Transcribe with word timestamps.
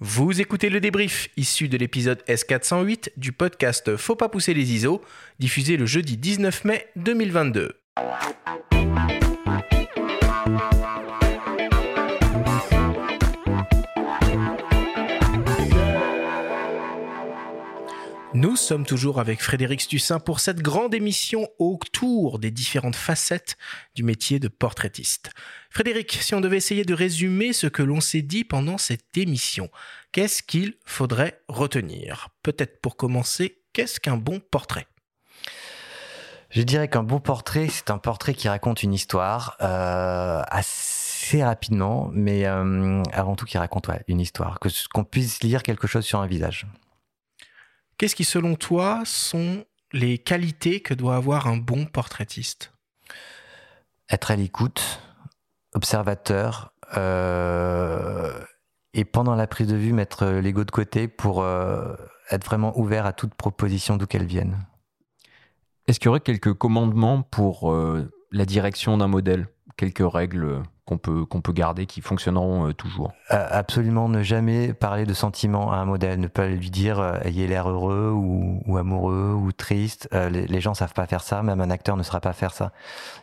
Vous 0.00 0.42
écoutez 0.42 0.68
le 0.68 0.78
débrief 0.78 1.30
issu 1.38 1.68
de 1.68 1.78
l'épisode 1.78 2.22
S408 2.28 3.12
du 3.16 3.32
podcast 3.32 3.96
Faut 3.96 4.14
pas 4.14 4.28
pousser 4.28 4.52
les 4.52 4.74
ISO, 4.74 5.00
diffusé 5.38 5.78
le 5.78 5.86
jeudi 5.86 6.18
19 6.18 6.66
mai 6.66 6.86
2022. 6.96 7.80
Nous 18.36 18.56
sommes 18.56 18.84
toujours 18.84 19.18
avec 19.18 19.40
Frédéric 19.40 19.80
Stussin 19.80 20.20
pour 20.20 20.40
cette 20.40 20.60
grande 20.60 20.92
émission 20.92 21.48
autour 21.58 22.38
des 22.38 22.50
différentes 22.50 22.94
facettes 22.94 23.56
du 23.94 24.02
métier 24.02 24.38
de 24.38 24.48
portraitiste. 24.48 25.30
Frédéric, 25.70 26.18
si 26.20 26.34
on 26.34 26.42
devait 26.42 26.58
essayer 26.58 26.84
de 26.84 26.92
résumer 26.92 27.54
ce 27.54 27.66
que 27.66 27.82
l'on 27.82 28.02
s'est 28.02 28.20
dit 28.20 28.44
pendant 28.44 28.76
cette 28.76 29.16
émission, 29.16 29.70
qu'est-ce 30.12 30.42
qu'il 30.42 30.74
faudrait 30.84 31.40
retenir? 31.48 32.28
Peut-être 32.42 32.82
pour 32.82 32.98
commencer, 32.98 33.62
qu'est-ce 33.72 34.00
qu'un 34.00 34.18
bon 34.18 34.38
portrait? 34.38 34.86
Je 36.50 36.60
dirais 36.60 36.88
qu'un 36.88 37.04
bon 37.04 37.20
portrait, 37.20 37.68
c'est 37.70 37.90
un 37.90 37.96
portrait 37.96 38.34
qui 38.34 38.50
raconte 38.50 38.82
une 38.82 38.92
histoire 38.92 39.56
euh, 39.62 40.42
assez 40.48 41.42
rapidement, 41.42 42.10
mais 42.12 42.44
euh, 42.44 43.02
avant 43.14 43.34
tout 43.34 43.46
qui 43.46 43.56
raconte 43.56 43.88
une 44.08 44.20
histoire, 44.20 44.58
qu'on 44.92 45.04
puisse 45.04 45.42
lire 45.42 45.62
quelque 45.62 45.86
chose 45.86 46.04
sur 46.04 46.20
un 46.20 46.26
visage. 46.26 46.66
Qu'est-ce 47.98 48.14
qui, 48.14 48.24
selon 48.24 48.56
toi, 48.56 49.02
sont 49.06 49.64
les 49.92 50.18
qualités 50.18 50.80
que 50.80 50.92
doit 50.92 51.16
avoir 51.16 51.46
un 51.46 51.56
bon 51.56 51.86
portraitiste? 51.86 52.72
Être 54.10 54.30
à 54.30 54.36
l'écoute, 54.36 55.00
observateur, 55.74 56.74
euh, 56.96 58.38
et 58.92 59.04
pendant 59.04 59.34
la 59.34 59.46
prise 59.46 59.66
de 59.66 59.76
vue, 59.76 59.92
mettre 59.92 60.26
l'ego 60.26 60.64
de 60.64 60.70
côté 60.70 61.08
pour 61.08 61.42
euh, 61.42 61.94
être 62.30 62.44
vraiment 62.44 62.78
ouvert 62.78 63.06
à 63.06 63.12
toute 63.12 63.34
proposition 63.34 63.96
d'où 63.96 64.06
qu'elle 64.06 64.26
vienne. 64.26 64.58
Est-ce 65.86 65.98
qu'il 65.98 66.06
y 66.06 66.08
aurait 66.08 66.20
quelques 66.20 66.52
commandements 66.52 67.22
pour 67.22 67.72
euh, 67.72 68.10
la 68.30 68.44
direction 68.44 68.98
d'un 68.98 69.08
modèle? 69.08 69.48
Quelques 69.76 70.04
règles 70.04 70.62
qu'on 70.86 70.98
peut, 70.98 71.26
qu'on 71.26 71.40
peut 71.40 71.52
garder, 71.52 71.86
qui 71.86 72.00
fonctionneront 72.00 72.68
euh, 72.68 72.72
toujours 72.72 73.12
Absolument, 73.28 74.08
ne 74.08 74.22
jamais 74.22 74.72
parler 74.72 75.04
de 75.04 75.14
sentiments 75.14 75.72
à 75.72 75.76
un 75.76 75.84
modèle, 75.84 76.20
ne 76.20 76.28
pas 76.28 76.46
lui 76.46 76.70
dire 76.70 77.00
euh, 77.00 77.18
ayez 77.24 77.48
l'air 77.48 77.68
heureux 77.68 78.12
ou, 78.14 78.78
amoureux 78.78 79.32
ou 79.32 79.50
triste. 79.52 80.08
Euh, 80.14 80.30
les, 80.30 80.46
les, 80.46 80.60
gens 80.60 80.74
savent 80.74 80.94
pas 80.94 81.06
faire 81.06 81.22
ça, 81.22 81.42
même 81.42 81.60
un 81.60 81.70
acteur 81.70 81.96
ne 81.96 82.04
saura 82.04 82.20
pas 82.20 82.32
faire 82.32 82.54
ça. 82.54 82.72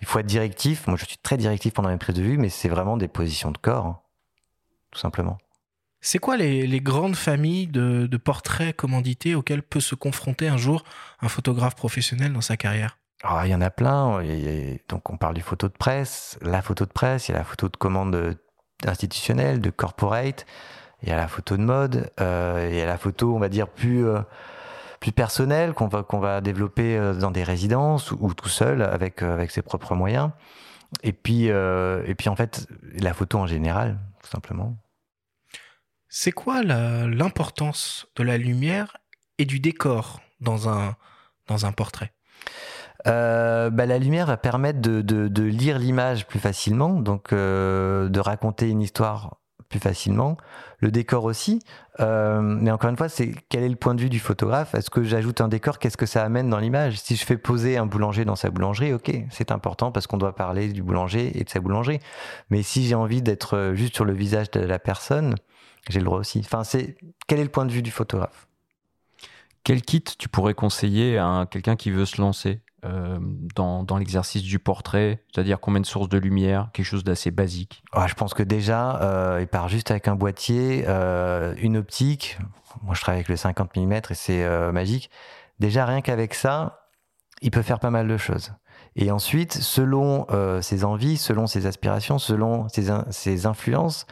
Il 0.00 0.06
faut 0.06 0.18
être 0.18 0.26
directif. 0.26 0.86
Moi, 0.86 0.96
je 0.96 1.04
suis 1.04 1.18
très 1.18 1.36
directif 1.36 1.74
pendant 1.74 1.90
mes 1.90 1.98
prises 1.98 2.16
de 2.16 2.22
vue, 2.22 2.38
mais 2.38 2.48
c'est 2.48 2.70
vraiment 2.70 2.96
des 2.96 3.08
positions 3.08 3.50
de 3.50 3.58
corps, 3.58 3.86
hein, 3.86 4.00
tout 4.90 4.98
simplement. 4.98 5.36
C'est 6.00 6.18
quoi 6.18 6.38
les, 6.38 6.66
les, 6.66 6.80
grandes 6.80 7.14
familles 7.14 7.66
de, 7.66 8.06
de 8.06 8.16
portraits 8.16 8.74
commandités 8.74 9.34
auxquelles 9.34 9.62
peut 9.62 9.80
se 9.80 9.94
confronter 9.94 10.48
un 10.48 10.56
jour 10.56 10.82
un 11.20 11.28
photographe 11.28 11.74
professionnel 11.74 12.32
dans 12.32 12.40
sa 12.40 12.56
carrière? 12.56 12.96
Ah, 13.22 13.42
il 13.44 13.50
y 13.50 13.54
en 13.54 13.60
a 13.60 13.70
plein. 13.70 14.22
donc, 14.88 15.10
on 15.10 15.16
parle 15.16 15.34
du 15.34 15.42
photo 15.42 15.68
de 15.68 15.72
presse, 15.72 16.38
la 16.40 16.62
photo 16.62 16.86
de 16.86 16.92
presse, 16.92 17.28
il 17.28 17.32
y 17.32 17.34
a 17.34 17.38
la 17.38 17.44
photo 17.44 17.68
de 17.68 17.76
commande 17.76 18.38
institutionnelle, 18.86 19.60
de 19.60 19.70
corporate, 19.70 20.46
il 21.02 21.08
y 21.08 21.12
a 21.12 21.16
la 21.16 21.28
photo 21.28 21.56
de 21.56 21.62
mode, 21.62 22.10
euh, 22.20 22.68
il 22.70 22.76
y 22.76 22.80
a 22.80 22.86
la 22.86 22.98
photo, 22.98 23.34
on 23.34 23.38
va 23.38 23.48
dire, 23.48 23.68
plus, 23.68 24.06
euh, 24.06 24.20
plus 25.00 25.12
personnelle 25.12 25.72
qu'on 25.74 25.88
va, 25.88 26.02
qu'on 26.02 26.18
va 26.18 26.40
développer 26.40 26.96
euh, 26.96 27.14
dans 27.14 27.30
des 27.30 27.42
résidences 27.42 28.10
ou, 28.12 28.32
tout 28.34 28.48
seul 28.48 28.82
avec, 28.82 29.22
avec 29.22 29.50
ses 29.50 29.62
propres 29.62 29.94
moyens. 29.94 30.30
Et 31.02 31.12
puis, 31.12 31.44
et 31.44 32.14
puis, 32.18 32.28
en 32.28 32.34
fait, 32.34 32.66
la 32.94 33.14
photo 33.14 33.38
en 33.38 33.46
général, 33.46 34.00
tout 34.24 34.28
simplement. 34.28 34.76
C'est 36.08 36.32
quoi 36.32 36.64
l'importance 36.64 38.08
de 38.16 38.24
la 38.24 38.36
lumière 38.36 38.96
et 39.38 39.44
du 39.44 39.60
décor 39.60 40.20
dans 40.40 40.68
un, 40.68 40.96
dans 41.46 41.64
un 41.64 41.70
portrait? 41.70 42.12
Euh, 43.06 43.70
bah, 43.70 43.86
la 43.86 43.98
lumière 43.98 44.26
va 44.26 44.36
permettre 44.36 44.80
de, 44.80 45.42
lire 45.42 45.78
l'image 45.78 46.26
plus 46.26 46.38
facilement, 46.38 46.90
donc 47.00 47.32
euh, 47.32 48.08
de 48.08 48.20
raconter 48.20 48.68
une 48.68 48.82
histoire 48.82 49.36
plus 49.68 49.78
facilement. 49.78 50.36
Le 50.78 50.90
décor 50.90 51.24
aussi, 51.24 51.60
euh, 52.00 52.40
mais 52.40 52.70
encore 52.72 52.90
une 52.90 52.96
fois, 52.96 53.08
c'est 53.08 53.32
quel 53.48 53.62
est 53.62 53.68
le 53.68 53.76
point 53.76 53.94
de 53.94 54.00
vue 54.00 54.08
du 54.08 54.18
photographe? 54.18 54.74
Est-ce 54.74 54.90
que 54.90 55.04
j'ajoute 55.04 55.40
un 55.40 55.48
décor? 55.48 55.78
Qu'est-ce 55.78 55.96
que 55.96 56.06
ça 56.06 56.24
amène 56.24 56.50
dans 56.50 56.58
l'image? 56.58 56.98
Si 56.98 57.14
je 57.14 57.24
fais 57.24 57.36
poser 57.36 57.76
un 57.76 57.86
boulanger 57.86 58.24
dans 58.24 58.36
sa 58.36 58.50
boulangerie, 58.50 58.92
ok, 58.92 59.12
c'est 59.30 59.52
important 59.52 59.92
parce 59.92 60.06
qu'on 60.06 60.18
doit 60.18 60.34
parler 60.34 60.72
du 60.72 60.82
boulanger 60.82 61.38
et 61.38 61.44
de 61.44 61.50
sa 61.50 61.60
boulangerie. 61.60 62.00
Mais 62.50 62.62
si 62.62 62.86
j'ai 62.86 62.96
envie 62.96 63.22
d'être 63.22 63.72
juste 63.74 63.94
sur 63.94 64.04
le 64.04 64.12
visage 64.12 64.50
de 64.50 64.60
la 64.60 64.80
personne, 64.80 65.36
j'ai 65.88 66.00
le 66.00 66.04
droit 66.04 66.18
aussi. 66.18 66.40
Enfin, 66.40 66.64
c'est 66.64 66.96
quel 67.28 67.38
est 67.38 67.44
le 67.44 67.50
point 67.50 67.66
de 67.66 67.72
vue 67.72 67.82
du 67.82 67.92
photographe? 67.92 68.48
Quel 69.62 69.82
kit 69.82 70.02
tu 70.02 70.28
pourrais 70.28 70.54
conseiller 70.54 71.18
à 71.18 71.46
quelqu'un 71.48 71.76
qui 71.76 71.90
veut 71.90 72.06
se 72.06 72.20
lancer? 72.20 72.60
Euh, 72.86 73.18
dans, 73.54 73.98
l'exercice 73.98 74.42
du 74.42 74.58
portrait 74.58 75.22
C'est-à-dire 75.32 75.60
combien 75.60 75.80
de 75.80 75.86
sources 75.86 76.08
de 76.08 76.16
lumière 76.16 76.70
Quelque 76.72 76.86
chose 76.86 77.04
d'assez 77.04 77.30
basique 77.30 77.82
ah, 77.92 78.06
Je 78.06 78.14
pense 78.14 78.32
que 78.32 78.42
déjà, 78.42 79.00
euh, 79.02 79.38
il 79.42 79.46
part 79.46 79.68
juste 79.68 79.90
avec 79.90 80.08
un 80.08 80.14
boîtier, 80.14 80.84
euh, 80.88 81.54
une 81.58 81.76
optique. 81.76 82.38
Moi, 82.82 82.94
je 82.94 83.00
travaille 83.02 83.18
avec 83.18 83.28
le 83.28 83.36
50 83.36 83.76
mm 83.76 83.92
et 83.92 84.14
c'est 84.14 84.72
magique. 84.72 85.10
Déjà, 85.58 85.84
rien 85.84 86.00
qu'avec 86.00 86.32
ça, 86.32 86.86
il 87.42 87.50
peut 87.50 87.62
faire 87.62 87.80
pas 87.80 87.90
mal 87.90 88.08
de 88.08 88.16
choses. 88.16 88.52
Et 88.96 89.10
ensuite, 89.10 89.52
selon 89.52 90.26
ses 90.62 90.84
envies, 90.84 91.16
selon 91.16 91.46
ses 91.46 91.66
aspirations, 91.66 92.18
selon 92.18 92.68
ses, 92.68 92.88
ses 93.10 93.46
influences, 93.46 94.06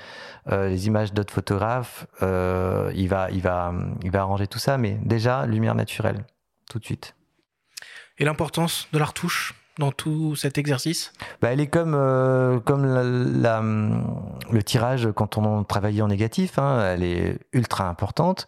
les 0.50 0.88
images 0.88 1.14
d'autres 1.14 1.32
photographes, 1.32 2.06
il, 2.20 3.08
va, 3.08 3.30
il, 3.30 3.40
va, 3.40 3.72
il 4.02 4.10
va 4.10 4.20
arranger 4.20 4.46
tout 4.46 4.58
ça. 4.58 4.76
Mais 4.76 4.98
déjà, 5.02 5.46
lumière 5.46 5.74
naturelle, 5.74 6.26
tout 6.68 6.78
de 6.78 6.84
suite. 6.84 7.14
Et 8.18 8.24
l'importance 8.24 8.88
de 8.92 8.98
la 8.98 9.04
retouche 9.04 9.54
dans 9.78 9.92
tout 9.92 10.36
cet 10.36 10.58
exercice 10.58 11.12
bah, 11.40 11.52
Elle 11.52 11.60
est 11.60 11.68
comme, 11.68 11.94
euh, 11.94 12.58
comme 12.60 12.84
la, 12.84 13.60
le 13.60 14.62
tirage 14.62 15.08
quand 15.14 15.38
on 15.38 15.64
travaille 15.64 16.02
en 16.02 16.08
négatif, 16.08 16.58
hein, 16.58 16.84
elle 16.84 17.02
est 17.02 17.38
ultra 17.52 17.88
importante. 17.88 18.46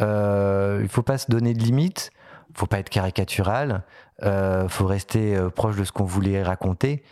Euh, 0.00 0.78
il 0.80 0.84
ne 0.84 0.88
faut 0.88 1.02
pas 1.02 1.18
se 1.18 1.30
donner 1.30 1.54
de 1.54 1.60
limites, 1.60 2.10
il 2.50 2.52
ne 2.54 2.58
faut 2.58 2.66
pas 2.66 2.80
être 2.80 2.90
caricatural, 2.90 3.84
il 4.20 4.28
euh, 4.28 4.68
faut 4.68 4.86
rester 4.86 5.38
proche 5.54 5.76
de 5.76 5.84
ce 5.84 5.92
qu'on 5.92 6.04
voulait 6.04 6.42
raconter, 6.42 7.02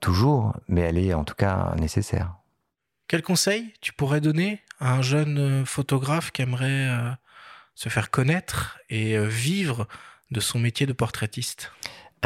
toujours, 0.00 0.54
mais 0.68 0.82
elle 0.82 0.98
est 0.98 1.14
en 1.14 1.24
tout 1.24 1.34
cas 1.34 1.74
nécessaire. 1.78 2.34
Quel 3.08 3.22
conseil 3.22 3.72
tu 3.80 3.92
pourrais 3.92 4.20
donner 4.20 4.62
à 4.78 4.94
un 4.94 5.02
jeune 5.02 5.64
photographe 5.64 6.30
qui 6.32 6.42
aimerait 6.42 6.90
se 7.74 7.88
faire 7.88 8.10
connaître 8.10 8.78
et 8.90 9.18
vivre 9.18 9.88
de 10.34 10.40
son 10.40 10.58
métier 10.58 10.86
de 10.86 10.92
portraitiste 10.92 11.72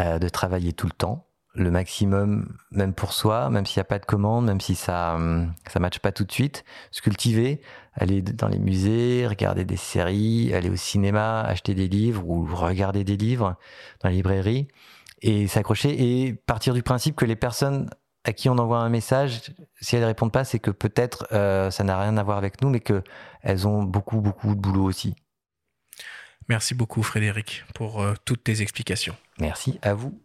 euh, 0.01 0.19
De 0.19 0.29
travailler 0.29 0.73
tout 0.73 0.87
le 0.87 0.93
temps, 0.93 1.29
le 1.55 1.71
maximum, 1.71 2.57
même 2.73 2.95
pour 2.95 3.13
soi, 3.13 3.51
même 3.51 3.67
s'il 3.67 3.79
n'y 3.79 3.83
a 3.83 3.85
pas 3.85 3.99
de 3.99 4.07
commande, 4.07 4.47
même 4.47 4.61
si 4.61 4.75
ça 4.75 5.15
hum, 5.15 5.53
ça 5.69 5.79
matche 5.79 6.01
pas 6.01 6.13
tout 6.13 6.25
de 6.25 6.33
suite. 6.33 6.65
Se 6.91 7.03
cultiver, 7.03 7.61
aller 7.95 8.23
dans 8.23 8.49
les 8.49 8.59
musées, 8.59 9.27
regarder 9.27 9.65
des 9.65 9.77
séries, 9.77 10.53
aller 10.55 10.71
au 10.71 10.77
cinéma, 10.77 11.43
acheter 11.43 11.75
des 11.75 11.89
livres 11.89 12.27
ou 12.27 12.47
regarder 12.47 13.05
des 13.05 13.17
livres 13.17 13.57
dans 14.03 14.09
la 14.09 14.15
librairie 14.15 14.69
et 15.23 15.49
s'accrocher 15.49 16.27
et 16.27 16.33
partir 16.33 16.75
du 16.75 16.83
principe 16.83 17.17
que 17.17 17.25
les 17.25 17.37
personnes 17.37 17.91
à 18.25 18.33
qui 18.33 18.49
on 18.49 18.59
envoie 18.59 18.79
un 18.79 18.89
message, 18.89 19.53
si 19.81 19.97
elles 19.97 20.05
répondent 20.05 20.33
pas, 20.33 20.45
c'est 20.45 20.59
que 20.59 20.71
peut-être 20.71 21.27
euh, 21.33 21.71
ça 21.71 21.83
n'a 21.85 21.99
rien 22.01 22.17
à 22.17 22.23
voir 22.23 22.37
avec 22.37 22.61
nous, 22.63 22.69
mais 22.69 22.81
que 22.81 23.03
elles 23.43 23.67
ont 23.67 23.83
beaucoup 23.83 24.21
beaucoup 24.21 24.55
de 24.55 24.61
boulot 24.61 24.85
aussi. 24.85 25.15
Merci 26.49 26.75
beaucoup 26.75 27.03
Frédéric 27.03 27.65
pour 27.75 28.03
euh, 28.03 28.15
toutes 28.25 28.45
tes 28.45 28.63
explications. 28.63 29.17
Merci 29.39 29.79
à 29.83 29.95
vous. 29.95 30.19